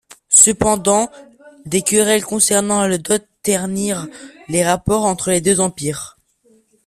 Cependant 0.29 1.11
des 1.67 1.83
querelles 1.83 2.25
concernant 2.25 2.87
la 2.87 2.97
dot 2.97 3.23
ternirent 3.43 4.07
les 4.47 4.65
rapports 4.65 5.05
entre 5.05 5.29
les 5.29 5.41
deux 5.41 5.59
empires. 5.59 6.17